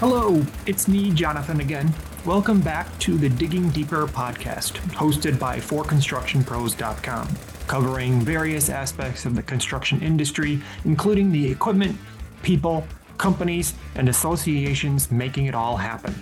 Hello, 0.00 0.44
it's 0.66 0.88
me, 0.88 1.10
Jonathan, 1.10 1.60
again. 1.60 1.90
Welcome 2.26 2.60
back 2.60 2.86
to 2.98 3.16
the 3.16 3.30
Digging 3.30 3.70
Deeper 3.70 4.06
podcast, 4.06 4.72
hosted 4.90 5.38
by 5.38 5.56
ForConstructionPros.com, 5.56 7.28
covering 7.66 8.20
various 8.20 8.68
aspects 8.68 9.24
of 9.24 9.34
the 9.34 9.42
construction 9.42 10.02
industry, 10.02 10.60
including 10.84 11.32
the 11.32 11.50
equipment, 11.50 11.96
people, 12.42 12.86
companies, 13.16 13.72
and 13.94 14.10
associations 14.10 15.10
making 15.10 15.46
it 15.46 15.54
all 15.54 15.78
happen. 15.78 16.14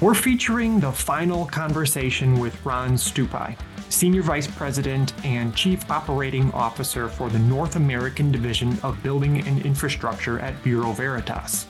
We're 0.00 0.14
featuring 0.14 0.80
the 0.80 0.92
final 0.92 1.44
conversation 1.44 2.40
with 2.40 2.64
Ron 2.64 2.92
Stupi, 2.92 3.54
Senior 3.90 4.22
Vice 4.22 4.46
President 4.46 5.12
and 5.26 5.54
Chief 5.54 5.90
Operating 5.90 6.50
Officer 6.52 7.06
for 7.06 7.28
the 7.28 7.38
North 7.38 7.76
American 7.76 8.32
Division 8.32 8.78
of 8.82 9.02
Building 9.02 9.46
and 9.46 9.60
Infrastructure 9.66 10.38
at 10.38 10.62
Bureau 10.62 10.92
Veritas 10.92 11.66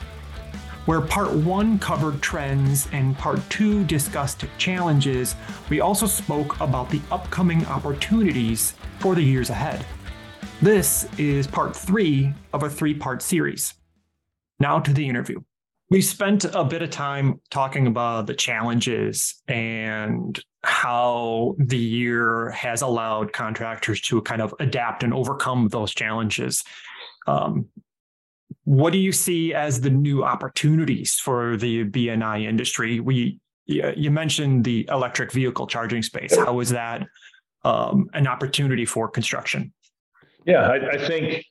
where 0.87 1.01
part 1.01 1.33
one 1.33 1.79
covered 1.79 2.20
trends 2.23 2.89
and 2.93 3.16
part 3.16 3.41
two 3.51 3.84
discussed 3.84 4.45
challenges, 4.59 5.37
we 5.69 5.80
also 5.80 6.06
spoke 6.06 6.59
about 6.61 6.91
the 6.91 7.01
upcoming 7.11 7.65
opportunities 7.66 8.75
for 8.98 9.15
the 9.15 9.23
years 9.23 9.51
ahead. 9.51 9.84
This 10.62 11.09
is 11.19 11.47
part 11.47 11.75
three 11.75 12.33
of 12.53 12.62
a 12.62 12.70
three 12.70 12.95
part 12.95 13.23
series. 13.23 13.75
Now 14.59 14.79
to 14.80 14.93
the 14.93 15.09
interview. 15.09 15.41
We 15.91 16.03
spent 16.03 16.45
a 16.45 16.65
bit 16.65 16.83
of 16.83 16.91
time 16.91 17.41
talking 17.51 17.89
about 17.89 18.28
the 18.28 18.34
challenges 18.34 19.42
and 19.48 20.39
how 20.62 21.56
the 21.59 21.78
year 21.78 22.51
has 22.51 22.83
allowed 22.83 23.33
contractors 23.33 24.01
to 24.03 24.23
kind 24.23 24.41
of 24.41 24.55
adapt 24.61 25.03
and 25.03 25.12
overcome 25.12 25.69
those 25.69 25.92
challenges. 25.92 26.62
Um, 27.27 27.67
what 28.70 28.92
do 28.92 29.01
you 29.01 29.10
see 29.10 29.52
as 29.52 29.80
the 29.80 29.91
new 29.91 30.23
opportunities 30.23 31.15
for 31.15 31.56
the 31.56 31.84
BNI 31.86 32.44
industry? 32.44 33.00
We 33.00 33.41
you 33.67 34.12
mentioned 34.12 34.64
the 34.64 34.89
electric 34.89 35.33
vehicle 35.33 35.67
charging 35.67 36.05
space. 36.05 36.36
How 36.36 36.61
is 36.61 36.70
that 36.70 37.05
um, 37.64 38.09
an 38.14 38.28
opportunity 38.28 38.84
for 38.84 39.09
construction? 39.09 39.72
Yeah, 40.47 40.69
I, 40.69 40.91
I, 40.91 40.98
think 40.98 41.44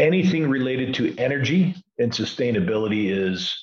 anything 0.00 0.48
related 0.48 0.94
to 0.94 1.16
energy 1.16 1.76
and 1.98 2.12
sustainability 2.12 3.10
is 3.10 3.56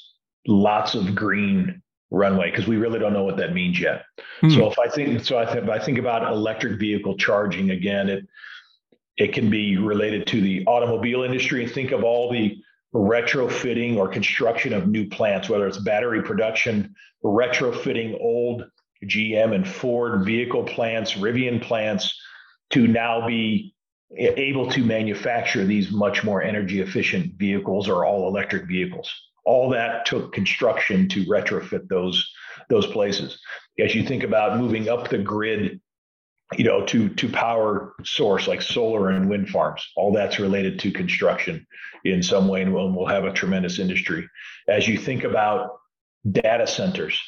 lots 0.48 0.96
of 0.96 1.16
green 1.16 1.82
runway 2.12 2.50
because 2.50 2.66
we 2.66 2.78
really 2.78 3.00
don't 3.00 3.14
know 3.14 3.24
what 3.26 3.38
that 3.38 3.54
means 3.54 3.78
yet. 3.78 4.04
Hmm. 4.40 4.52
So 4.52 4.72
if 4.72 4.80
I 4.80 4.88
think 4.88 5.24
so, 5.26 5.38
I 5.38 5.46
think 5.46 5.70
I 5.70 5.80
think 5.80 5.98
about 5.98 6.32
electric 6.32 6.80
vehicle 6.80 7.18
charging 7.18 7.72
again. 7.72 8.10
It 8.10 8.26
it 9.18 9.34
can 9.34 9.50
be 9.50 9.78
related 9.78 10.28
to 10.28 10.40
the 10.40 10.66
automobile 10.66 11.24
industry. 11.24 11.64
And 11.64 11.72
think 11.72 11.92
of 11.92 12.04
all 12.04 12.32
the 12.32 12.58
retrofitting 12.96 13.98
or 13.98 14.08
construction 14.08 14.74
of 14.74 14.88
new 14.88 15.08
plants, 15.08 15.50
whether 15.50 15.68
it's 15.68 15.78
battery 15.78 16.22
production, 16.22 16.96
retrofitting 17.24 18.20
old 18.22 18.66
GM 19.04 19.54
and 19.54 19.68
Ford 19.68 20.26
vehicle 20.26 20.64
plants, 20.64 21.14
Rivian 21.14 21.62
plants, 21.62 22.18
to 22.72 22.88
now 22.88 23.28
be 23.28 23.76
able 24.18 24.70
to 24.72 24.84
manufacture 24.84 25.66
these 25.66 25.92
much 25.92 26.24
more 26.24 26.42
energy 26.42 26.82
efficient 26.82 27.34
vehicles 27.36 27.90
or 27.90 28.06
all 28.06 28.28
electric 28.28 28.68
vehicles. 28.68 29.12
All 29.46 29.70
that 29.72 30.06
took 30.06 30.34
construction 30.34 31.08
to 31.10 31.26
retrofit 31.26 31.88
those 31.88 32.28
those 32.70 32.88
places. 32.88 33.38
As 33.80 33.94
you 33.94 34.08
think 34.08 34.24
about 34.24 34.58
moving 34.58 34.90
up 34.90 35.10
the 35.10 35.18
grid 35.18 35.82
you 36.54 36.64
know, 36.64 36.86
to 36.86 37.10
to 37.10 37.30
power 37.30 37.94
source 38.04 38.48
like 38.48 38.62
solar 38.62 39.10
and 39.10 39.30
wind 39.30 39.50
farms. 39.50 39.86
All 39.96 40.14
that's 40.14 40.40
related 40.40 40.80
to 40.80 40.92
construction 40.92 41.66
in 42.04 42.22
some 42.22 42.48
way, 42.48 42.62
and 42.62 42.74
we'll, 42.74 42.92
we'll 42.92 43.08
have 43.08 43.26
a 43.26 43.34
tremendous 43.34 43.80
industry. 43.80 44.28
As 44.68 44.88
you 44.88 44.98
think 44.98 45.24
about 45.24 45.80
data 46.32 46.68
centers 46.68 47.20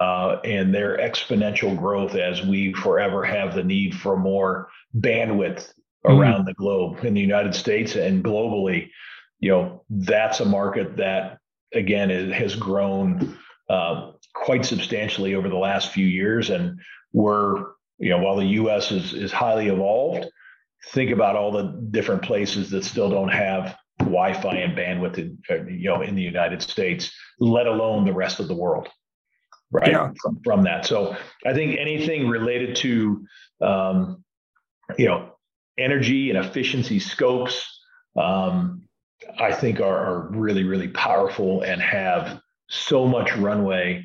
uh, 0.00 0.36
and 0.44 0.74
their 0.74 0.96
exponential 0.96 1.76
growth, 1.76 2.14
as 2.14 2.42
we 2.42 2.72
forever 2.72 3.24
have 3.24 3.54
the 3.54 3.62
need 3.62 3.94
for 3.94 4.16
more 4.16 4.68
bandwidth 4.98 5.72
mm-hmm. 6.04 6.12
around 6.12 6.46
the 6.46 6.54
globe 6.54 7.04
in 7.04 7.14
the 7.14 7.20
United 7.20 7.54
States 7.54 7.94
and 7.94 8.24
globally, 8.24 8.88
you 9.38 9.50
know, 9.50 9.84
that's 9.90 10.40
a 10.40 10.46
market 10.46 10.96
that 10.96 11.38
again 11.74 12.30
has 12.30 12.56
grown 12.56 13.36
uh, 13.68 14.12
quite 14.34 14.64
substantially 14.64 15.34
over 15.34 15.50
the 15.50 15.56
last 15.56 15.92
few 15.92 16.06
years, 16.06 16.48
and 16.48 16.80
we're 17.12 17.66
you 17.98 18.10
know, 18.10 18.18
while 18.18 18.36
the 18.36 18.46
U.S. 18.46 18.90
is 18.90 19.14
is 19.14 19.32
highly 19.32 19.68
evolved, 19.68 20.26
think 20.88 21.10
about 21.10 21.36
all 21.36 21.52
the 21.52 21.86
different 21.90 22.22
places 22.22 22.70
that 22.70 22.84
still 22.84 23.10
don't 23.10 23.28
have 23.28 23.76
Wi-Fi 23.98 24.56
and 24.56 24.76
bandwidth, 24.76 25.18
in, 25.18 25.38
uh, 25.50 25.64
you 25.64 25.88
know, 25.88 26.02
in 26.02 26.14
the 26.14 26.22
United 26.22 26.62
States, 26.62 27.12
let 27.38 27.66
alone 27.66 28.04
the 28.04 28.12
rest 28.12 28.40
of 28.40 28.48
the 28.48 28.54
world, 28.54 28.88
right? 29.70 29.92
Yeah. 29.92 30.10
From, 30.20 30.40
from 30.44 30.62
that, 30.64 30.86
so 30.86 31.16
I 31.46 31.54
think 31.54 31.78
anything 31.78 32.28
related 32.28 32.76
to, 32.76 33.24
um, 33.60 34.24
you 34.98 35.06
know, 35.06 35.30
energy 35.78 36.30
and 36.30 36.38
efficiency 36.44 36.98
scopes, 36.98 37.80
um, 38.16 38.82
I 39.38 39.52
think 39.52 39.80
are, 39.80 39.96
are 39.96 40.28
really 40.30 40.64
really 40.64 40.88
powerful 40.88 41.62
and 41.62 41.80
have 41.80 42.40
so 42.68 43.06
much 43.06 43.36
runway 43.36 44.04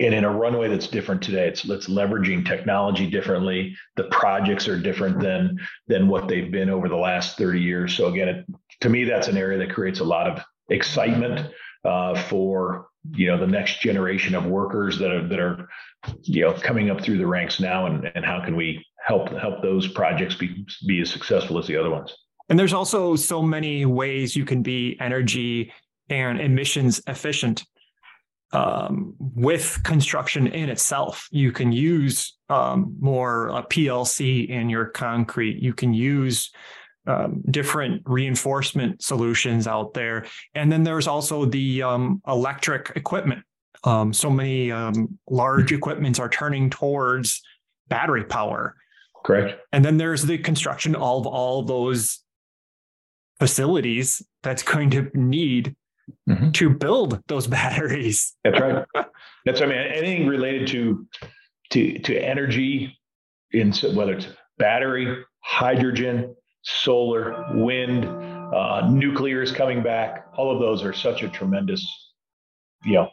and 0.00 0.14
in 0.14 0.24
a 0.24 0.30
runway 0.30 0.68
that's 0.68 0.88
different 0.88 1.22
today 1.22 1.48
it's 1.48 1.64
it's 1.64 1.88
leveraging 1.88 2.46
technology 2.46 3.08
differently. 3.08 3.76
The 3.96 4.04
projects 4.04 4.68
are 4.68 4.78
different 4.78 5.20
than 5.20 5.58
than 5.86 6.08
what 6.08 6.28
they've 6.28 6.50
been 6.50 6.70
over 6.70 6.88
the 6.88 6.96
last 6.96 7.38
30 7.38 7.60
years. 7.60 7.94
So 7.96 8.06
again 8.06 8.28
it, 8.28 8.46
to 8.80 8.88
me 8.88 9.04
that's 9.04 9.28
an 9.28 9.36
area 9.36 9.58
that 9.58 9.74
creates 9.74 10.00
a 10.00 10.04
lot 10.04 10.26
of 10.28 10.42
excitement 10.68 11.52
uh, 11.84 12.20
for 12.22 12.88
you 13.10 13.26
know 13.26 13.38
the 13.38 13.46
next 13.46 13.80
generation 13.80 14.34
of 14.34 14.46
workers 14.46 14.98
that 14.98 15.10
are 15.10 15.26
that 15.28 15.40
are 15.40 15.68
you 16.22 16.42
know 16.42 16.52
coming 16.52 16.90
up 16.90 17.00
through 17.00 17.18
the 17.18 17.26
ranks 17.26 17.60
now 17.60 17.86
and, 17.86 18.10
and 18.14 18.24
how 18.24 18.44
can 18.44 18.56
we 18.56 18.84
help 19.04 19.28
help 19.36 19.62
those 19.62 19.88
projects 19.88 20.34
be 20.34 20.64
be 20.86 21.00
as 21.00 21.10
successful 21.10 21.58
as 21.58 21.66
the 21.66 21.76
other 21.76 21.90
ones. 21.90 22.14
And 22.48 22.58
there's 22.58 22.72
also 22.72 23.16
so 23.16 23.42
many 23.42 23.86
ways 23.86 24.36
you 24.36 24.44
can 24.44 24.62
be 24.62 24.96
energy 25.00 25.72
and 26.08 26.40
emissions 26.40 27.00
efficient 27.06 27.64
um, 28.52 29.14
with 29.18 29.80
construction 29.82 30.46
in 30.46 30.68
itself. 30.68 31.28
You 31.30 31.52
can 31.52 31.72
use 31.72 32.36
um, 32.48 32.96
more 33.00 33.50
uh, 33.50 33.62
PLC 33.62 34.48
in 34.48 34.68
your 34.68 34.86
concrete. 34.86 35.62
You 35.62 35.72
can 35.72 35.94
use 35.94 36.50
um, 37.06 37.42
different 37.50 38.02
reinforcement 38.04 39.02
solutions 39.02 39.66
out 39.66 39.94
there. 39.94 40.26
And 40.54 40.70
then 40.70 40.84
there's 40.84 41.08
also 41.08 41.44
the 41.44 41.82
um, 41.82 42.22
electric 42.26 42.92
equipment. 42.94 43.42
Um, 43.84 44.12
so 44.12 44.30
many 44.30 44.70
um, 44.70 45.18
large 45.28 45.66
mm-hmm. 45.66 45.76
equipments 45.76 46.18
are 46.20 46.28
turning 46.28 46.70
towards 46.70 47.42
battery 47.88 48.24
power. 48.24 48.76
Correct. 49.24 49.60
And 49.72 49.84
then 49.84 49.96
there's 49.96 50.22
the 50.22 50.38
construction 50.38 50.94
of 50.94 51.26
all 51.26 51.62
those 51.62 52.20
facilities 53.38 54.22
that's 54.42 54.62
going 54.62 54.90
to 54.90 55.10
need 55.14 55.74
mm-hmm. 56.28 56.50
to 56.52 56.70
build 56.70 57.20
those 57.28 57.46
batteries. 57.58 58.34
That's 58.44 58.60
right. 58.60 58.84
That's 59.44 59.60
I 59.60 59.66
mean 59.66 59.78
anything 59.78 60.26
related 60.26 60.66
to 60.68 61.06
to 61.70 61.98
to 62.00 62.16
energy 62.16 62.98
in 63.52 63.72
whether 63.94 64.14
it's 64.14 64.28
battery, 64.58 65.24
hydrogen, 65.40 66.34
solar, 66.62 67.44
wind, 67.54 68.04
uh, 68.04 68.88
nuclear 68.90 69.42
is 69.42 69.52
coming 69.52 69.82
back. 69.82 70.26
All 70.36 70.50
of 70.50 70.60
those 70.60 70.84
are 70.84 70.92
such 70.92 71.22
a 71.22 71.28
tremendous, 71.28 71.86
you 72.84 72.94
know, 72.94 73.08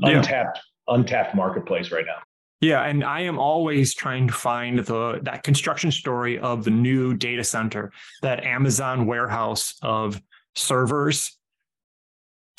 untapped 0.00 0.60
yeah. 0.88 0.94
untapped 0.94 1.34
marketplace 1.34 1.90
right 1.90 2.06
now. 2.06 2.18
Yeah, 2.60 2.82
and 2.82 3.02
I 3.02 3.20
am 3.20 3.40
always 3.40 3.92
trying 3.92 4.28
to 4.28 4.32
find 4.32 4.78
the 4.78 5.18
that 5.22 5.42
construction 5.42 5.90
story 5.90 6.38
of 6.38 6.64
the 6.64 6.70
new 6.70 7.14
data 7.14 7.42
center, 7.42 7.92
that 8.22 8.44
Amazon 8.44 9.06
warehouse 9.06 9.74
of 9.82 10.20
servers 10.54 11.36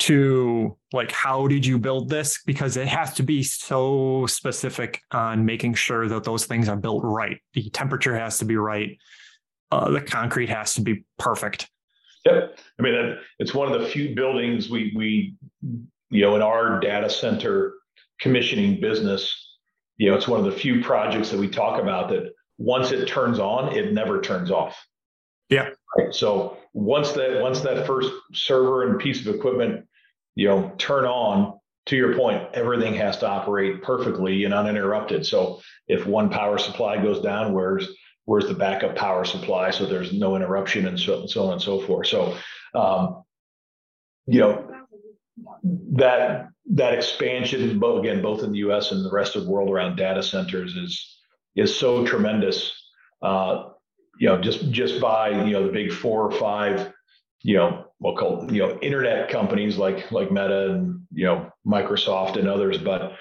to 0.04 0.76
like 0.92 1.10
how 1.10 1.46
did 1.46 1.64
you 1.64 1.78
build 1.78 2.10
this? 2.10 2.42
Because 2.44 2.76
it 2.76 2.88
has 2.88 3.14
to 3.14 3.22
be 3.22 3.42
so 3.42 4.26
specific 4.26 5.00
on 5.12 5.46
making 5.46 5.74
sure 5.74 6.08
that 6.08 6.24
those 6.24 6.44
things 6.44 6.68
are 6.68 6.76
built 6.76 7.02
right. 7.04 7.38
The 7.54 7.70
temperature 7.70 8.14
has 8.14 8.38
to 8.38 8.44
be 8.44 8.56
right. 8.56 8.98
Uh, 9.70 9.90
the 9.90 10.02
concrete 10.02 10.50
has 10.50 10.74
to 10.74 10.82
be 10.82 11.04
perfect. 11.18 11.70
Yep. 12.26 12.58
I 12.78 12.82
mean 12.82 13.16
it's 13.38 13.54
one 13.54 13.72
of 13.72 13.80
the 13.80 13.88
few 13.88 14.14
buildings 14.14 14.68
we 14.68 14.92
we 14.94 15.36
you 16.10 16.22
know 16.22 16.36
in 16.36 16.42
our 16.42 16.80
data 16.80 17.08
center 17.08 17.74
commissioning 18.20 18.80
business 18.80 19.56
you 19.96 20.10
know 20.10 20.16
it's 20.16 20.28
one 20.28 20.38
of 20.38 20.46
the 20.46 20.58
few 20.58 20.82
projects 20.82 21.30
that 21.30 21.40
we 21.40 21.48
talk 21.48 21.80
about 21.80 22.10
that 22.10 22.32
once 22.58 22.92
it 22.92 23.06
turns 23.08 23.38
on 23.38 23.74
it 23.74 23.94
never 23.94 24.20
turns 24.20 24.50
off. 24.50 24.76
Yeah. 25.48 25.70
Right? 25.96 26.14
so 26.14 26.58
once 26.74 27.12
that 27.12 27.40
once 27.40 27.60
that 27.60 27.86
first 27.86 28.10
server 28.34 28.88
and 28.88 29.00
piece 29.00 29.26
of 29.26 29.34
equipment 29.34 29.86
you 30.34 30.48
know 30.48 30.72
turn 30.78 31.04
on 31.04 31.58
to 31.86 31.96
your 31.96 32.14
point 32.14 32.42
everything 32.54 32.94
has 32.94 33.18
to 33.18 33.28
operate 33.28 33.82
perfectly 33.82 34.44
and 34.44 34.54
uninterrupted 34.54 35.24
so 35.26 35.60
if 35.88 36.06
one 36.06 36.30
power 36.30 36.58
supply 36.58 37.00
goes 37.02 37.20
down 37.20 37.52
where's 37.52 37.88
where's 38.24 38.46
the 38.46 38.54
backup 38.54 38.96
power 38.96 39.24
supply 39.24 39.70
so 39.70 39.86
there's 39.86 40.12
no 40.12 40.36
interruption 40.36 40.86
and 40.86 40.98
so, 40.98 41.20
and 41.20 41.30
so 41.30 41.46
on 41.46 41.52
and 41.52 41.62
so 41.62 41.80
forth 41.80 42.06
so 42.06 42.36
um, 42.74 43.22
you 44.26 44.40
know 44.40 44.70
that 45.92 46.48
that 46.72 46.94
expansion, 46.94 47.78
both 47.78 48.00
again, 48.00 48.22
both 48.22 48.42
in 48.42 48.52
the 48.52 48.58
U.S. 48.58 48.92
and 48.92 49.04
the 49.04 49.10
rest 49.10 49.36
of 49.36 49.44
the 49.44 49.50
world 49.50 49.70
around 49.70 49.96
data 49.96 50.22
centers 50.22 50.76
is 50.76 51.18
is 51.56 51.74
so 51.74 52.06
tremendous. 52.06 52.72
Uh, 53.22 53.70
you 54.18 54.28
know, 54.28 54.40
just 54.40 54.70
just 54.70 55.00
by 55.00 55.30
you 55.30 55.52
know 55.52 55.66
the 55.66 55.72
big 55.72 55.92
four 55.92 56.22
or 56.22 56.32
five, 56.32 56.92
you 57.42 57.56
know, 57.56 57.83
we'll 58.00 58.16
call 58.16 58.52
you 58.52 58.60
know 58.60 58.78
internet 58.80 59.28
companies 59.30 59.76
like 59.76 60.10
like 60.10 60.30
Meta 60.30 60.72
and 60.72 61.06
you 61.12 61.24
know 61.24 61.50
Microsoft 61.66 62.36
and 62.36 62.48
others. 62.48 62.78
But 62.78 63.12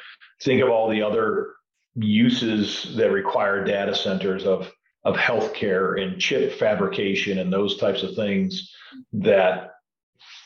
think 0.41 0.61
of 0.61 0.69
all 0.69 0.89
the 0.89 1.01
other 1.01 1.53
uses 1.95 2.95
that 2.97 3.11
require 3.11 3.63
data 3.63 3.95
centers 3.95 4.45
of 4.45 4.71
of 5.05 5.15
healthcare 5.15 6.01
and 6.01 6.19
chip 6.19 6.57
fabrication 6.57 7.39
and 7.39 7.51
those 7.51 7.77
types 7.77 8.03
of 8.03 8.15
things 8.15 8.73
that 9.11 9.71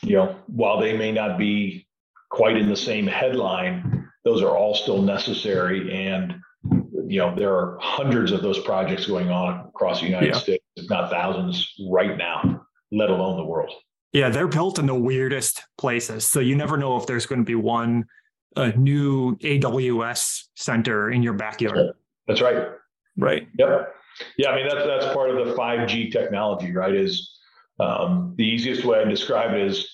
you 0.02 0.16
know 0.16 0.36
while 0.46 0.80
they 0.80 0.96
may 0.96 1.12
not 1.12 1.38
be 1.38 1.86
quite 2.30 2.56
in 2.56 2.68
the 2.68 2.76
same 2.76 3.06
headline 3.06 4.08
those 4.24 4.42
are 4.42 4.56
all 4.56 4.74
still 4.74 5.00
necessary 5.00 6.06
and 6.06 6.34
you 7.06 7.18
know 7.18 7.34
there 7.34 7.54
are 7.54 7.78
hundreds 7.80 8.32
of 8.32 8.42
those 8.42 8.58
projects 8.58 9.06
going 9.06 9.30
on 9.30 9.66
across 9.68 10.00
the 10.00 10.06
united 10.06 10.34
yeah. 10.34 10.38
states 10.38 10.64
if 10.76 10.90
not 10.90 11.10
thousands 11.10 11.74
right 11.88 12.18
now 12.18 12.66
let 12.92 13.10
alone 13.10 13.36
the 13.36 13.44
world 13.44 13.72
yeah 14.12 14.28
they're 14.28 14.48
built 14.48 14.78
in 14.78 14.86
the 14.86 14.94
weirdest 14.94 15.62
places 15.76 16.26
so 16.26 16.40
you 16.40 16.56
never 16.56 16.76
know 16.76 16.96
if 16.96 17.06
there's 17.06 17.26
going 17.26 17.40
to 17.40 17.44
be 17.44 17.54
one 17.54 18.04
a 18.56 18.72
new 18.76 19.36
aws 19.36 20.44
center 20.56 21.10
in 21.10 21.22
your 21.22 21.34
backyard 21.34 21.92
that's 22.26 22.40
right 22.40 22.68
right 23.16 23.46
yep 23.58 23.94
yeah, 24.36 24.50
I 24.50 24.56
mean 24.56 24.68
that's 24.68 24.86
that's 24.86 25.14
part 25.14 25.30
of 25.30 25.46
the 25.46 25.54
5G 25.54 26.12
technology, 26.12 26.72
right? 26.72 26.94
Is 26.94 27.38
um, 27.78 28.34
the 28.36 28.44
easiest 28.44 28.84
way 28.84 29.00
I 29.00 29.04
describe 29.04 29.54
it 29.54 29.66
is, 29.66 29.88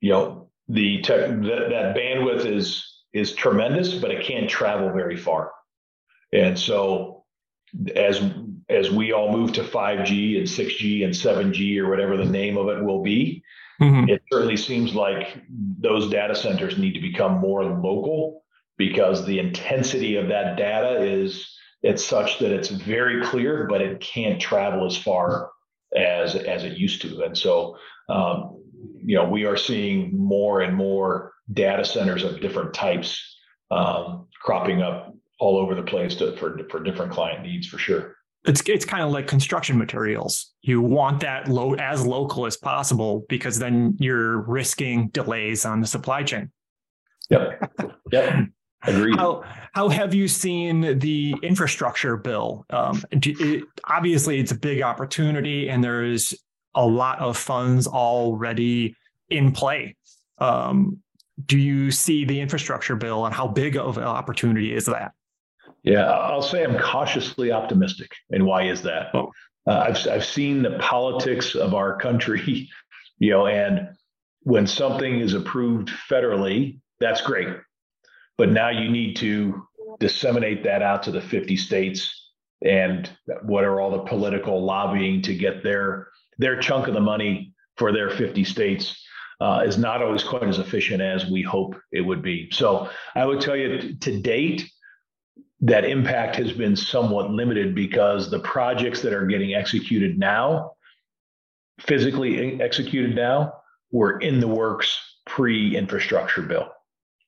you 0.00 0.10
know, 0.10 0.50
the 0.68 1.02
tech 1.02 1.28
that, 1.28 1.68
that 1.70 1.96
bandwidth 1.96 2.46
is 2.46 3.02
is 3.12 3.32
tremendous, 3.32 3.94
but 3.94 4.10
it 4.10 4.24
can't 4.24 4.48
travel 4.48 4.90
very 4.90 5.16
far. 5.16 5.52
And 6.32 6.58
so 6.58 7.24
as 7.94 8.20
as 8.68 8.90
we 8.90 9.12
all 9.12 9.32
move 9.32 9.52
to 9.52 9.62
5G 9.62 10.38
and 10.38 10.46
6G 10.46 11.04
and 11.04 11.12
7G 11.12 11.78
or 11.78 11.88
whatever 11.88 12.16
the 12.16 12.24
name 12.24 12.56
of 12.56 12.68
it 12.68 12.82
will 12.82 13.02
be, 13.02 13.42
mm-hmm. 13.80 14.08
it 14.08 14.22
certainly 14.32 14.56
seems 14.56 14.94
like 14.94 15.42
those 15.80 16.10
data 16.10 16.34
centers 16.34 16.78
need 16.78 16.94
to 16.94 17.00
become 17.00 17.38
more 17.38 17.64
local 17.64 18.44
because 18.76 19.24
the 19.24 19.38
intensity 19.38 20.16
of 20.16 20.28
that 20.28 20.56
data 20.56 21.02
is 21.02 21.50
it's 21.82 22.04
such 22.04 22.38
that 22.38 22.50
it's 22.50 22.68
very 22.68 23.22
clear, 23.22 23.66
but 23.68 23.82
it 23.82 24.00
can't 24.00 24.40
travel 24.40 24.86
as 24.86 24.96
far 24.96 25.50
as 25.94 26.34
as 26.34 26.64
it 26.64 26.78
used 26.78 27.02
to. 27.02 27.22
And 27.22 27.36
so, 27.36 27.76
um, 28.08 28.62
you 29.04 29.16
know, 29.16 29.28
we 29.28 29.44
are 29.44 29.56
seeing 29.56 30.16
more 30.16 30.62
and 30.62 30.74
more 30.74 31.32
data 31.52 31.84
centers 31.84 32.24
of 32.24 32.40
different 32.40 32.72
types 32.72 33.36
um, 33.70 34.26
cropping 34.42 34.80
up 34.82 35.14
all 35.38 35.58
over 35.58 35.74
the 35.74 35.82
place 35.82 36.14
to, 36.16 36.34
for 36.36 36.58
for 36.70 36.82
different 36.82 37.12
client 37.12 37.42
needs, 37.42 37.66
for 37.66 37.78
sure. 37.78 38.16
It's 38.44 38.62
it's 38.68 38.84
kind 38.84 39.02
of 39.02 39.10
like 39.10 39.26
construction 39.26 39.78
materials. 39.78 40.52
You 40.62 40.82
want 40.82 41.20
that 41.20 41.48
low 41.48 41.74
as 41.74 42.06
local 42.06 42.46
as 42.46 42.56
possible 42.56 43.24
because 43.28 43.58
then 43.58 43.96
you're 43.98 44.42
risking 44.42 45.08
delays 45.08 45.64
on 45.64 45.80
the 45.80 45.86
supply 45.86 46.22
chain. 46.22 46.50
Yep. 47.30 47.72
Yep. 48.12 48.48
Agreed. 48.86 49.16
How 49.16 49.42
how 49.72 49.88
have 49.88 50.14
you 50.14 50.28
seen 50.28 50.98
the 50.98 51.34
infrastructure 51.42 52.16
bill? 52.16 52.66
Um, 52.70 53.02
it, 53.10 53.64
obviously, 53.88 54.38
it's 54.38 54.52
a 54.52 54.58
big 54.58 54.82
opportunity, 54.82 55.70
and 55.70 55.82
there 55.82 56.04
is 56.04 56.38
a 56.74 56.86
lot 56.86 57.20
of 57.20 57.36
funds 57.38 57.86
already 57.86 58.94
in 59.30 59.52
play. 59.52 59.96
Um, 60.38 60.98
do 61.46 61.58
you 61.58 61.90
see 61.90 62.24
the 62.24 62.40
infrastructure 62.40 62.94
bill, 62.94 63.24
and 63.24 63.34
how 63.34 63.48
big 63.48 63.76
of 63.76 63.96
an 63.96 64.04
opportunity 64.04 64.74
is 64.74 64.84
that? 64.86 65.12
Yeah, 65.84 66.10
I'll 66.10 66.42
say 66.42 66.64
I'm 66.64 66.78
cautiously 66.78 67.52
optimistic. 67.52 68.10
And 68.30 68.44
why 68.46 68.64
is 68.64 68.82
that? 68.82 69.14
Oh. 69.14 69.32
Uh, 69.66 69.86
I've 69.88 70.08
I've 70.08 70.24
seen 70.24 70.62
the 70.62 70.78
politics 70.78 71.54
of 71.54 71.74
our 71.74 71.96
country, 71.98 72.68
you 73.18 73.30
know, 73.30 73.46
and 73.46 73.88
when 74.40 74.66
something 74.66 75.20
is 75.20 75.34
approved 75.34 75.90
federally, 76.10 76.80
that's 77.00 77.22
great. 77.22 77.48
But 78.36 78.50
now 78.50 78.68
you 78.68 78.90
need 78.90 79.16
to 79.16 79.66
disseminate 80.00 80.64
that 80.64 80.82
out 80.82 81.02
to 81.04 81.10
the 81.10 81.20
50 81.20 81.56
states 81.56 82.30
and 82.64 83.10
what 83.42 83.64
are 83.64 83.80
all 83.80 83.90
the 83.90 84.04
political 84.04 84.64
lobbying 84.64 85.22
to 85.22 85.34
get 85.34 85.62
their 85.62 86.08
their 86.38 86.58
chunk 86.58 86.88
of 86.88 86.94
the 86.94 87.00
money 87.00 87.54
for 87.76 87.92
their 87.92 88.10
50 88.10 88.44
states 88.44 89.00
uh, 89.40 89.62
is 89.66 89.78
not 89.78 90.02
always 90.02 90.24
quite 90.24 90.44
as 90.44 90.58
efficient 90.58 91.00
as 91.00 91.30
we 91.30 91.42
hope 91.42 91.76
it 91.92 92.00
would 92.00 92.22
be. 92.22 92.48
So 92.50 92.88
I 93.14 93.24
would 93.24 93.40
tell 93.40 93.56
you 93.56 93.94
to 93.94 94.20
date, 94.20 94.70
that 95.64 95.84
impact 95.84 96.36
has 96.36 96.52
been 96.52 96.76
somewhat 96.76 97.30
limited 97.30 97.74
because 97.74 98.30
the 98.30 98.40
projects 98.40 99.02
that 99.02 99.12
are 99.12 99.26
getting 99.26 99.54
executed 99.54 100.18
now, 100.18 100.72
physically 101.80 102.60
executed 102.62 103.14
now, 103.14 103.52
were 103.90 104.18
in 104.20 104.40
the 104.40 104.48
works 104.48 104.96
pre 105.26 105.76
infrastructure 105.76 106.42
bill 106.42 106.70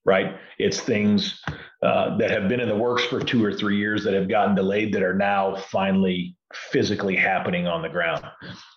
right? 0.07 0.37
It's 0.59 0.81
things 0.81 1.43
uh, 1.83 2.17
that 2.17 2.31
have 2.31 2.49
been 2.49 2.61
in 2.61 2.69
the 2.69 2.77
works 2.77 3.05
for 3.05 3.21
two 3.21 3.45
or 3.45 3.53
three 3.53 3.77
years 3.77 4.05
that 4.05 4.15
have 4.15 4.29
gotten 4.29 4.55
delayed 4.55 4.95
that 4.95 5.03
are 5.03 5.15
now 5.15 5.57
finally 5.57 6.37
physically 6.55 7.17
happening 7.17 7.67
on 7.67 7.83
the 7.83 7.89
ground. 7.89 8.25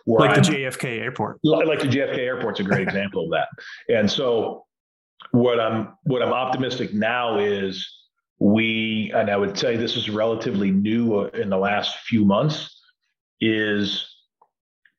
Like 0.08 0.32
I'm, 0.32 0.44
the 0.44 0.50
JFK 0.50 1.00
airport. 1.00 1.38
Like 1.44 1.80
the 1.80 1.88
JFK 1.88 2.18
airport's 2.18 2.60
a 2.60 2.64
great 2.64 2.82
example 2.88 3.26
of 3.26 3.32
that. 3.32 3.48
And 3.96 4.10
so 4.12 4.66
what 5.32 5.60
I'm 5.60 5.94
what 6.04 6.24
I'm 6.24 6.34
optimistic 6.34 6.94
now 6.94 7.38
is 7.38 7.88
we 8.40 9.12
and 9.14 9.30
I 9.30 9.38
would 9.38 9.58
say 9.58 9.76
this 9.76 9.98
is 9.98 10.10
relatively 10.10 10.72
new 10.72 11.26
in 11.26 11.50
the 11.50 11.58
last 11.58 11.98
few 12.00 12.26
months 12.26 12.82
is 13.42 14.08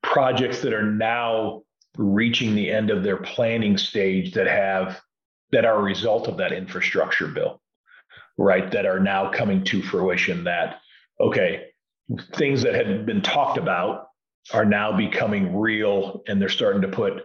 projects 0.03 0.61
that 0.63 0.73
are 0.73 0.91
now 0.91 1.63
reaching 1.97 2.55
the 2.55 2.71
end 2.71 2.91
of 2.91 3.03
their 3.03 3.17
planning 3.17 3.77
stage 3.77 4.35
that 4.35 4.47
have 4.47 5.01
that 5.53 5.65
are 5.65 5.79
a 5.79 5.83
result 5.83 6.29
of 6.29 6.37
that 6.37 6.53
infrastructure 6.53 7.27
bill, 7.27 7.61
right? 8.39 8.71
That 8.71 8.87
are 8.87 9.01
now 9.01 9.31
coming 9.31 9.65
to 9.65 9.83
fruition 9.83 10.45
that, 10.45 10.81
okay, 11.19 11.67
things 12.35 12.63
that 12.63 12.75
had 12.75 13.05
been 13.07 13.23
talked 13.23 13.59
about 13.59 14.07
are 14.53 14.65
now 14.65 14.97
becoming 14.97 15.57
real 15.57 16.23
and 16.29 16.41
they're 16.41 16.49
starting 16.49 16.83
to 16.83 16.89
put 16.89 17.25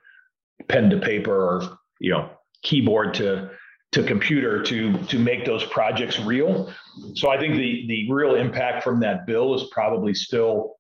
pen 0.68 0.90
to 0.90 0.98
paper 1.00 1.34
or, 1.34 1.78
you 2.00 2.12
know, 2.12 2.30
keyboard 2.64 3.14
to 3.16 3.52
to 3.96 4.04
computer 4.04 4.62
to 4.62 4.98
to 5.06 5.18
make 5.18 5.46
those 5.46 5.64
projects 5.64 6.20
real. 6.20 6.72
So 7.14 7.30
I 7.30 7.40
think 7.40 7.56
the 7.56 7.88
the 7.88 8.12
real 8.12 8.36
impact 8.36 8.84
from 8.84 9.00
that 9.00 9.26
bill 9.26 9.56
is 9.56 9.64
probably 9.72 10.14
still, 10.14 10.76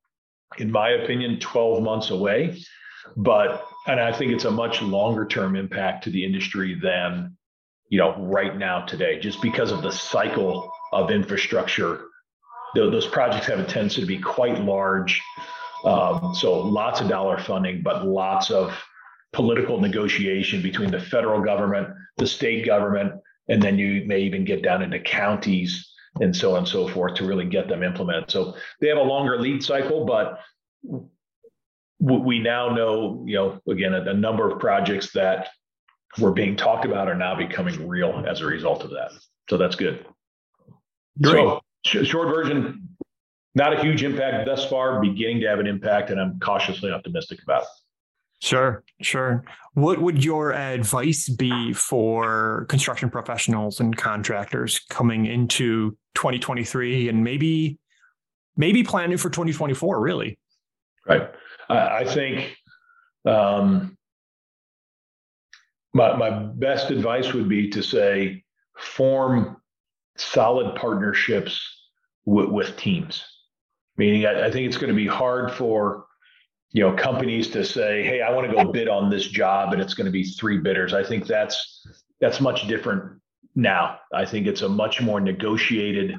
in 0.57 0.69
my 0.69 0.89
opinion, 0.89 1.39
12 1.39 1.81
months 1.81 2.09
away. 2.09 2.61
But 3.15 3.65
and 3.87 4.01
I 4.01 4.11
think 4.11 4.33
it's 4.33 4.43
a 4.43 4.51
much 4.51 4.81
longer 4.81 5.25
term 5.25 5.55
impact 5.55 6.03
to 6.03 6.09
the 6.09 6.25
industry 6.25 6.77
than 6.77 7.37
you 7.87 7.99
know 7.99 8.17
right 8.17 8.57
now 8.57 8.81
today, 8.81 9.17
just 9.17 9.41
because 9.41 9.71
of 9.71 9.81
the 9.81 9.91
cycle 9.91 10.69
of 10.91 11.09
infrastructure. 11.09 12.07
Those 12.75 13.07
projects 13.07 13.47
have 13.47 13.59
a 13.59 13.63
tendency 13.63 14.01
to 14.01 14.07
be 14.07 14.19
quite 14.19 14.59
large, 14.59 15.21
um, 15.85 16.35
so 16.35 16.59
lots 16.59 16.99
of 16.99 17.07
dollar 17.07 17.37
funding, 17.37 17.81
but 17.81 18.05
lots 18.05 18.51
of 18.51 18.77
political 19.31 19.79
negotiation 19.79 20.61
between 20.61 20.91
the 20.91 20.99
federal 20.99 21.41
government, 21.41 21.87
the 22.17 22.27
state 22.27 22.65
government, 22.65 23.13
and 23.49 23.61
then 23.61 23.77
you 23.77 24.05
may 24.05 24.21
even 24.21 24.45
get 24.45 24.61
down 24.61 24.81
into 24.81 24.99
counties 24.99 25.91
and 26.21 26.35
so 26.35 26.53
on 26.53 26.59
and 26.59 26.67
so 26.67 26.87
forth 26.87 27.15
to 27.15 27.25
really 27.25 27.45
get 27.45 27.67
them 27.67 27.83
implemented. 27.83 28.31
So 28.31 28.55
they 28.79 28.87
have 28.87 28.97
a 28.97 29.03
longer 29.03 29.39
lead 29.39 29.63
cycle, 29.63 30.05
but 30.05 30.39
we 31.99 32.39
now 32.39 32.73
know, 32.73 33.23
you 33.27 33.35
know, 33.35 33.59
again, 33.71 33.93
a, 33.93 34.01
a 34.01 34.13
number 34.13 34.49
of 34.49 34.59
projects 34.59 35.11
that 35.13 35.49
were 36.19 36.31
being 36.31 36.55
talked 36.55 36.85
about 36.85 37.07
are 37.07 37.15
now 37.15 37.35
becoming 37.35 37.87
real 37.87 38.23
as 38.27 38.41
a 38.41 38.45
result 38.45 38.83
of 38.83 38.91
that. 38.91 39.11
So 39.49 39.57
that's 39.57 39.75
good. 39.75 40.05
Great. 41.21 41.33
So, 41.33 41.61
sh- 41.85 42.07
short 42.07 42.29
version, 42.29 42.89
not 43.53 43.73
a 43.73 43.81
huge 43.81 44.03
impact 44.03 44.45
thus 44.45 44.69
far, 44.69 45.01
beginning 45.01 45.41
to 45.41 45.47
have 45.47 45.59
an 45.59 45.67
impact, 45.67 46.09
and 46.09 46.19
I'm 46.19 46.39
cautiously 46.39 46.91
optimistic 46.91 47.41
about 47.43 47.63
it. 47.63 47.67
Sure, 48.45 48.83
sure. 49.01 49.43
What 49.73 49.99
would 49.99 50.23
your 50.23 50.53
advice 50.53 51.27
be 51.27 51.73
for 51.73 52.67
construction 52.69 53.09
professionals 53.09 53.79
and 53.79 53.97
contractors 53.97 54.81
coming 54.87 55.25
into 55.25 55.97
2023 56.13 57.09
and 57.09 57.23
maybe 57.23 57.79
maybe 58.55 58.83
planning 58.83 59.17
for 59.17 59.31
2024 59.31 59.99
really? 59.99 60.37
Right. 61.07 61.31
I 61.69 62.05
think 62.05 62.55
um, 63.25 63.97
my, 65.95 66.15
my 66.15 66.29
best 66.29 66.91
advice 66.91 67.33
would 67.33 67.49
be 67.49 67.71
to 67.71 67.81
say 67.81 68.43
form 68.77 69.57
solid 70.17 70.75
partnerships 70.75 71.59
with, 72.25 72.49
with 72.49 72.77
teams. 72.77 73.25
Meaning, 73.97 74.27
I, 74.27 74.45
I 74.45 74.51
think 74.51 74.67
it's 74.67 74.77
going 74.77 74.89
to 74.89 74.95
be 74.95 75.07
hard 75.07 75.51
for 75.51 76.04
you 76.71 76.81
know 76.81 76.93
companies 76.93 77.49
to 77.49 77.63
say 77.63 78.03
hey 78.03 78.21
i 78.21 78.31
want 78.31 78.49
to 78.49 78.53
go 78.53 78.71
bid 78.71 78.87
on 78.87 79.09
this 79.09 79.27
job 79.27 79.73
and 79.73 79.81
it's 79.81 79.93
going 79.93 80.05
to 80.05 80.11
be 80.11 80.23
three 80.23 80.57
bidders. 80.57 80.93
I 80.93 81.03
think 81.03 81.25
that's 81.27 81.85
that's 82.19 82.41
much 82.41 82.67
different 82.67 83.21
now. 83.55 83.99
I 84.13 84.25
think 84.25 84.47
it's 84.47 84.61
a 84.61 84.69
much 84.69 85.01
more 85.01 85.19
negotiated 85.19 86.15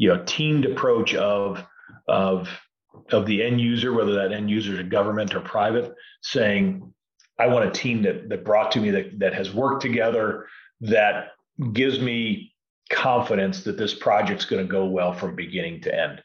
you 0.00 0.08
know 0.08 0.22
teamed 0.24 0.64
approach 0.64 1.14
of 1.14 1.64
of 2.08 2.48
of 3.10 3.26
the 3.26 3.42
end 3.42 3.60
user 3.60 3.92
whether 3.92 4.14
that 4.14 4.32
end 4.32 4.50
user 4.50 4.72
is 4.72 4.80
a 4.80 4.84
government 4.84 5.34
or 5.34 5.40
private 5.40 5.94
saying 6.22 6.92
i 7.38 7.46
want 7.46 7.68
a 7.68 7.70
team 7.70 8.02
that 8.02 8.28
that 8.28 8.44
brought 8.44 8.72
to 8.72 8.80
me 8.80 8.90
that 8.90 9.18
that 9.18 9.34
has 9.34 9.52
worked 9.52 9.82
together 9.82 10.46
that 10.80 11.32
gives 11.72 12.00
me 12.00 12.52
confidence 12.90 13.62
that 13.62 13.76
this 13.76 13.94
project's 13.94 14.44
going 14.44 14.64
to 14.64 14.70
go 14.70 14.86
well 14.86 15.12
from 15.12 15.36
beginning 15.36 15.80
to 15.80 15.94
end 15.94 16.22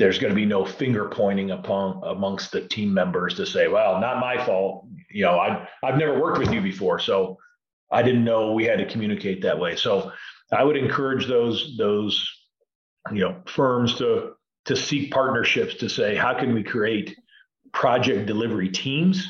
there's 0.00 0.18
going 0.18 0.30
to 0.30 0.34
be 0.34 0.46
no 0.46 0.64
finger 0.64 1.10
pointing 1.10 1.50
upon 1.50 2.00
amongst 2.04 2.52
the 2.52 2.62
team 2.62 2.92
members 2.92 3.34
to 3.34 3.44
say, 3.44 3.68
well, 3.68 4.00
not 4.00 4.18
my 4.18 4.42
fault. 4.46 4.86
You 5.10 5.24
know, 5.24 5.38
I've, 5.38 5.68
I've 5.84 5.98
never 5.98 6.18
worked 6.18 6.38
with 6.38 6.50
you 6.50 6.62
before. 6.62 6.98
So 6.98 7.36
I 7.92 8.02
didn't 8.02 8.24
know 8.24 8.54
we 8.54 8.64
had 8.64 8.78
to 8.78 8.86
communicate 8.86 9.42
that 9.42 9.58
way. 9.58 9.76
So 9.76 10.10
I 10.50 10.64
would 10.64 10.78
encourage 10.78 11.26
those, 11.26 11.76
those, 11.76 12.26
you 13.12 13.20
know, 13.20 13.42
firms 13.44 13.96
to, 13.96 14.32
to 14.64 14.74
seek 14.74 15.12
partnerships 15.12 15.74
to 15.74 15.90
say, 15.90 16.16
how 16.16 16.32
can 16.32 16.54
we 16.54 16.62
create 16.62 17.14
project 17.74 18.24
delivery 18.24 18.70
teams 18.70 19.22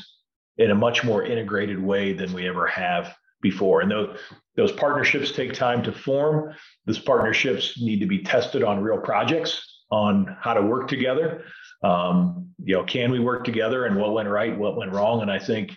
in 0.57 0.71
a 0.71 0.75
much 0.75 1.03
more 1.03 1.25
integrated 1.25 1.83
way 1.83 2.13
than 2.13 2.31
we 2.31 2.47
ever 2.47 2.65
have 2.65 3.13
before. 3.41 3.81
And 3.81 3.91
those, 3.91 4.17
those 4.55 4.71
partnerships 4.71 5.33
take 5.33 5.53
time 5.53 5.83
to 5.83 5.91
form. 5.91 6.55
Those 6.85 6.99
partnerships 6.99 7.81
need 7.81 7.99
to 7.99 8.05
be 8.05 8.23
tested 8.23 8.63
on 8.63 8.81
real 8.81 8.99
projects 8.99 9.70
on 9.91 10.37
how 10.39 10.53
to 10.53 10.61
work 10.61 10.87
together. 10.87 11.43
Um, 11.83 12.49
you 12.63 12.75
know, 12.75 12.83
can 12.83 13.11
we 13.11 13.19
work 13.19 13.43
together 13.43 13.85
and 13.85 13.97
what 13.97 14.13
went 14.13 14.29
right, 14.29 14.57
what 14.57 14.77
went 14.77 14.91
wrong? 14.91 15.21
And 15.21 15.31
I 15.31 15.39
think 15.39 15.75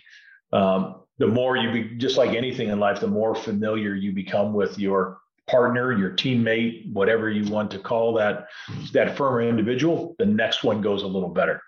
um, 0.53 1.01
the 1.17 1.27
more 1.27 1.57
you 1.57 1.71
be, 1.71 1.97
just 1.97 2.17
like 2.17 2.31
anything 2.31 2.69
in 2.69 2.79
life, 2.79 2.99
the 2.99 3.07
more 3.07 3.35
familiar 3.35 3.95
you 3.95 4.13
become 4.13 4.53
with 4.53 4.77
your 4.77 5.17
partner, 5.47 5.91
your 5.91 6.11
teammate, 6.11 6.91
whatever 6.91 7.29
you 7.29 7.51
want 7.51 7.71
to 7.71 7.79
call 7.79 8.13
that, 8.13 8.47
that 8.93 9.17
firm 9.17 9.35
or 9.35 9.41
individual, 9.41 10.15
the 10.17 10.25
next 10.25 10.63
one 10.63 10.81
goes 10.81 11.03
a 11.03 11.07
little 11.07 11.29
better 11.29 11.61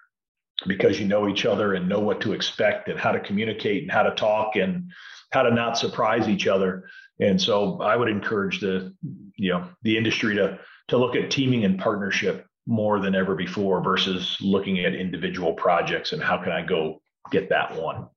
because 0.66 1.00
you 1.00 1.08
know 1.08 1.28
each 1.28 1.46
other 1.46 1.76
and 1.76 1.88
know 1.88 2.00
what 2.00 2.22
to 2.22 2.34
expect 2.34 2.90
and 2.90 3.00
how 3.00 3.12
to 3.12 3.20
communicate 3.20 3.84
and 3.84 3.92
how 3.92 4.04
to 4.04 4.16
talk 4.16 4.56
and 4.56 4.92
how 5.32 5.44
to 5.44 5.52
not 5.52 5.78
surprise 5.78 6.28
each 6.28 6.48
other. 6.48 6.90
And 7.20 7.40
so 7.40 7.80
I 7.82 7.96
would 7.96 8.10
encourage 8.10 8.60
the, 8.60 8.94
you 9.36 9.52
know, 9.52 9.68
the 9.84 9.98
industry 9.98 10.36
to 10.36 10.60
to 10.88 10.98
look 10.98 11.16
at 11.16 11.30
teaming 11.30 11.66
and 11.66 11.80
partnership 11.80 12.46
more 12.66 13.00
than 13.00 13.16
ever 13.16 13.36
before 13.36 13.82
versus 13.82 14.38
looking 14.42 14.80
at 14.80 14.94
individual 14.94 15.54
projects 15.54 16.12
and 16.12 16.22
how 16.22 16.38
can 16.38 16.52
I 16.52 16.62
go 16.62 17.02
get 17.32 17.50
that 17.50 17.76
one. 17.76 18.08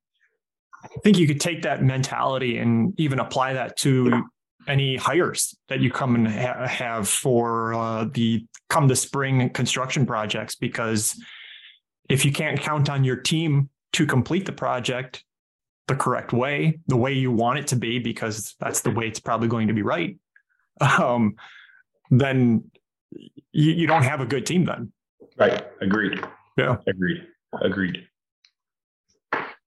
I 0.82 0.88
think 1.04 1.18
you 1.18 1.26
could 1.26 1.40
take 1.40 1.62
that 1.62 1.82
mentality 1.82 2.58
and 2.58 2.98
even 2.98 3.20
apply 3.20 3.52
that 3.54 3.76
to 3.78 4.24
any 4.66 4.96
hires 4.96 5.54
that 5.68 5.80
you 5.80 5.90
come 5.90 6.14
and 6.14 6.28
ha- 6.28 6.66
have 6.66 7.08
for 7.08 7.74
uh, 7.74 8.06
the 8.12 8.44
come 8.68 8.88
the 8.88 8.96
spring 8.96 9.50
construction 9.50 10.06
projects 10.06 10.54
because 10.54 11.20
if 12.08 12.24
you 12.24 12.32
can't 12.32 12.60
count 12.60 12.88
on 12.88 13.04
your 13.04 13.16
team 13.16 13.68
to 13.92 14.06
complete 14.06 14.46
the 14.46 14.52
project 14.52 15.24
the 15.88 15.96
correct 15.96 16.32
way 16.32 16.78
the 16.86 16.96
way 16.96 17.12
you 17.12 17.32
want 17.32 17.58
it 17.58 17.66
to 17.66 17.76
be 17.76 17.98
because 17.98 18.54
that's 18.60 18.80
the 18.82 18.90
way 18.90 19.06
it's 19.06 19.20
probably 19.20 19.48
going 19.48 19.68
to 19.68 19.74
be 19.74 19.82
right 19.82 20.16
um, 20.80 21.34
then 22.10 22.70
you, 23.12 23.72
you 23.72 23.86
don't 23.86 24.02
have 24.02 24.20
a 24.20 24.26
good 24.26 24.46
team 24.46 24.64
then. 24.64 24.92
Right. 25.36 25.64
Agreed. 25.80 26.20
Yeah. 26.56 26.76
Agreed. 26.86 27.26
Agreed. 27.60 28.06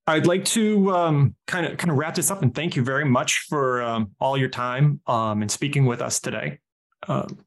I'd 0.06 0.28
like 0.28 0.44
to 0.46 0.94
um, 0.94 1.36
kind 1.48 1.66
of 1.66 1.78
kind 1.78 1.90
of 1.90 1.98
wrap 1.98 2.16
this 2.16 2.30
up 2.30 2.42
and 2.42 2.54
thank 2.54 2.76
you 2.76 2.84
very 2.84 3.06
much 3.06 3.46
for 3.48 3.82
um, 3.82 4.12
all 4.20 4.38
your 4.38 4.50
time 4.50 5.00
um, 5.08 5.42
and 5.42 5.50
speaking 5.50 5.86
with 5.86 6.02
us 6.02 6.20
today. 6.20 6.60
Um, 7.08 7.40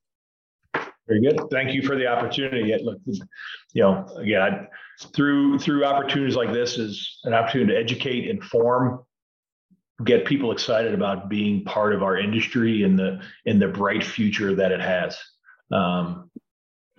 very 1.07 1.21
good. 1.21 1.39
Thank 1.51 1.73
you 1.73 1.83
for 1.83 1.97
the 1.97 2.07
opportunity. 2.07 2.75
Look, 2.83 2.99
you 3.05 3.83
know, 3.83 4.07
again, 4.17 4.43
I, 4.43 4.67
through 5.15 5.59
through 5.59 5.85
opportunities 5.85 6.35
like 6.35 6.53
this 6.53 6.79
is 6.79 7.21
an 7.25 7.35
opportunity 7.35 7.75
to 7.75 7.79
educate, 7.79 8.29
inform, 8.29 9.05
get 10.05 10.27
people 10.27 10.53
excited 10.53 10.95
about 10.95 11.29
being 11.29 11.65
part 11.65 11.95
of 11.95 12.03
our 12.03 12.19
industry 12.19 12.83
and 12.83 12.99
the 12.99 13.21
in 13.45 13.59
the 13.59 13.69
bright 13.69 14.05
future 14.05 14.55
that 14.55 14.73
it 14.73 14.81
has. 14.81 15.19
Um, 15.73 16.31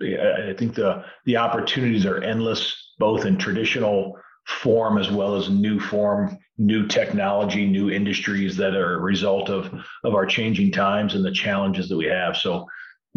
I 0.00 0.54
think 0.56 0.74
the 0.74 1.04
the 1.24 1.36
opportunities 1.36 2.06
are 2.06 2.22
endless, 2.22 2.94
both 2.98 3.24
in 3.24 3.38
traditional 3.38 4.18
form 4.46 4.98
as 4.98 5.10
well 5.10 5.36
as 5.36 5.50
new 5.50 5.78
form, 5.78 6.38
new 6.56 6.86
technology, 6.86 7.66
new 7.66 7.90
industries 7.90 8.56
that 8.56 8.74
are 8.74 8.94
a 8.94 9.02
result 9.02 9.48
of 9.48 9.72
of 10.04 10.14
our 10.14 10.26
changing 10.26 10.72
times 10.72 11.14
and 11.14 11.24
the 11.24 11.32
challenges 11.32 11.88
that 11.88 11.96
we 11.96 12.06
have. 12.06 12.36
So 12.36 12.66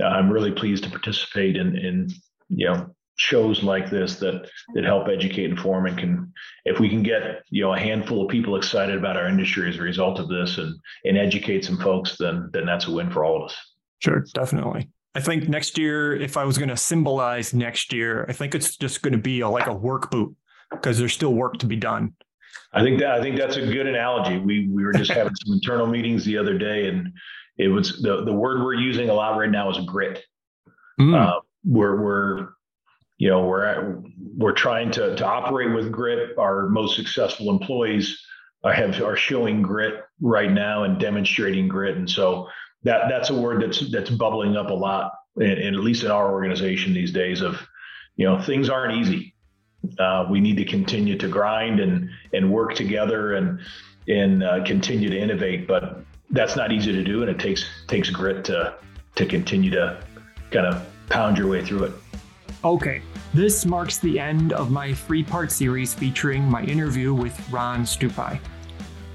uh, 0.01 0.05
I'm 0.05 0.29
really 0.29 0.51
pleased 0.51 0.83
to 0.83 0.89
participate 0.89 1.55
in 1.55 1.75
in 1.77 2.09
you 2.49 2.67
know 2.67 2.95
shows 3.17 3.63
like 3.63 3.89
this 3.89 4.15
that 4.15 4.49
that 4.73 4.83
help 4.83 5.07
educate 5.07 5.49
inform 5.49 5.85
and 5.85 5.97
can 5.97 6.33
if 6.65 6.79
we 6.79 6.89
can 6.89 7.03
get 7.03 7.43
you 7.49 7.63
know 7.63 7.73
a 7.73 7.79
handful 7.79 8.23
of 8.23 8.29
people 8.29 8.55
excited 8.55 8.95
about 8.95 9.17
our 9.17 9.27
industry 9.27 9.69
as 9.69 9.77
a 9.77 9.81
result 9.81 10.19
of 10.19 10.27
this 10.27 10.57
and 10.57 10.75
and 11.05 11.17
educate 11.17 11.65
some 11.65 11.77
folks 11.77 12.17
then 12.17 12.49
then 12.53 12.65
that's 12.65 12.87
a 12.87 12.91
win 12.91 13.11
for 13.11 13.23
all 13.23 13.37
of 13.37 13.49
us. 13.49 13.57
Sure 13.99 14.25
definitely. 14.33 14.89
I 15.13 15.19
think 15.19 15.49
next 15.49 15.77
year 15.77 16.15
if 16.15 16.37
i 16.37 16.45
was 16.45 16.57
going 16.57 16.69
to 16.69 16.77
symbolize 16.77 17.53
next 17.53 17.93
year 17.93 18.25
i 18.29 18.33
think 18.33 18.55
it's 18.55 18.77
just 18.77 19.01
going 19.01 19.13
to 19.13 19.19
be 19.19 19.41
a, 19.41 19.49
like 19.49 19.67
a 19.67 19.73
work 19.73 20.09
boot 20.09 20.35
because 20.71 20.97
there's 20.97 21.13
still 21.13 21.33
work 21.33 21.57
to 21.57 21.65
be 21.65 21.75
done. 21.75 22.13
I 22.73 22.81
think 22.81 22.99
that 22.99 23.11
i 23.11 23.21
think 23.21 23.37
that's 23.37 23.57
a 23.57 23.65
good 23.65 23.87
analogy. 23.87 24.39
We 24.39 24.69
we 24.69 24.83
were 24.83 24.93
just 24.93 25.11
having 25.11 25.35
some 25.35 25.53
internal 25.53 25.85
meetings 25.85 26.23
the 26.25 26.37
other 26.37 26.57
day 26.57 26.87
and 26.87 27.11
it 27.57 27.67
was 27.67 28.01
the 28.01 28.23
the 28.23 28.33
word 28.33 28.63
we're 28.63 28.73
using 28.73 29.09
a 29.09 29.13
lot 29.13 29.37
right 29.37 29.49
now 29.49 29.69
is 29.69 29.77
grit. 29.85 30.23
Mm. 30.99 31.15
uh, 31.15 31.39
we're 31.63 32.01
we're 32.01 32.49
you 33.21 33.29
know 33.29 33.45
we're 33.45 34.01
we're 34.35 34.51
trying 34.51 34.89
to 34.89 35.15
to 35.15 35.23
operate 35.23 35.75
with 35.75 35.91
grit. 35.91 36.35
Our 36.39 36.67
most 36.69 36.95
successful 36.95 37.51
employees 37.51 38.19
are 38.63 38.73
have 38.73 38.99
are 38.99 39.15
showing 39.15 39.61
grit 39.61 39.93
right 40.21 40.51
now 40.51 40.85
and 40.85 40.99
demonstrating 40.99 41.67
grit. 41.67 41.97
And 41.97 42.09
so 42.09 42.47
that 42.81 43.09
that's 43.09 43.29
a 43.29 43.39
word 43.39 43.61
that's 43.61 43.91
that's 43.91 44.09
bubbling 44.09 44.57
up 44.57 44.71
a 44.71 44.73
lot 44.73 45.11
and, 45.35 45.59
at 45.59 45.75
least 45.75 46.03
in 46.03 46.09
our 46.09 46.31
organization 46.31 46.95
these 46.95 47.11
days 47.11 47.41
of 47.41 47.61
you 48.15 48.25
know 48.25 48.41
things 48.41 48.71
aren't 48.71 48.97
easy. 48.97 49.35
Uh, 49.99 50.25
we 50.27 50.39
need 50.39 50.57
to 50.57 50.65
continue 50.65 51.15
to 51.19 51.27
grind 51.27 51.79
and 51.79 52.09
and 52.33 52.51
work 52.51 52.73
together 52.73 53.35
and 53.35 53.59
and 54.07 54.43
uh, 54.43 54.63
continue 54.63 55.11
to 55.11 55.17
innovate 55.17 55.67
but 55.67 56.03
that's 56.31 56.55
not 56.55 56.71
easy 56.71 56.91
to 56.91 57.03
do. 57.03 57.21
And 57.21 57.29
it 57.29 57.37
takes 57.37 57.69
takes 57.87 58.09
grit 58.09 58.43
to 58.45 58.73
to 59.13 59.27
continue 59.27 59.69
to 59.69 60.03
kind 60.49 60.65
of 60.65 60.83
pound 61.07 61.37
your 61.37 61.47
way 61.47 61.63
through 61.63 61.83
it 61.83 61.93
Okay, 62.63 63.01
this 63.33 63.65
marks 63.65 63.97
the 63.97 64.19
end 64.19 64.53
of 64.53 64.69
my 64.69 64.93
three 64.93 65.23
part 65.23 65.51
series 65.51 65.93
featuring 65.93 66.43
my 66.43 66.63
interview 66.63 67.13
with 67.13 67.49
Ron 67.49 67.81
Stupi. 67.83 68.39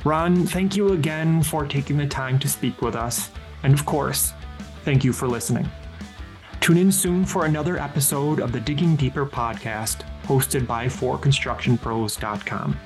Ron, 0.04 0.46
thank 0.46 0.76
you 0.76 0.92
again 0.92 1.42
for 1.42 1.66
taking 1.66 1.96
the 1.96 2.06
time 2.06 2.38
to 2.40 2.48
speak 2.48 2.82
with 2.82 2.96
us. 2.96 3.30
And 3.62 3.72
of 3.72 3.86
course, 3.86 4.32
thank 4.84 5.04
you 5.04 5.12
for 5.12 5.28
listening. 5.28 5.68
Tune 6.60 6.78
in 6.78 6.90
soon 6.90 7.24
for 7.24 7.44
another 7.44 7.78
episode 7.78 8.40
of 8.40 8.50
the 8.50 8.60
Digging 8.60 8.96
Deeper 8.96 9.26
podcast 9.26 10.02
hosted 10.24 10.66
by 10.66 10.86
ForConstructionPros.com. 10.86 12.76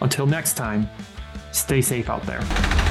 Until 0.00 0.26
next 0.26 0.56
time, 0.56 0.88
stay 1.50 1.80
safe 1.80 2.08
out 2.08 2.22
there. 2.24 2.87